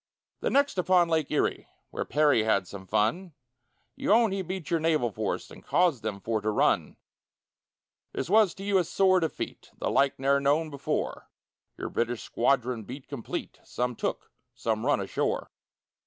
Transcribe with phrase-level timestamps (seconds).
[0.39, 3.33] The next upon Lake Erie, Where Perry had some fun,
[3.95, 6.97] You own he beat your naval force, And caused them for to run;
[8.11, 11.29] This was to you a sore defeat, The like ne'er known before
[11.77, 15.51] Your British squadron beat complete Some took, some run ashore.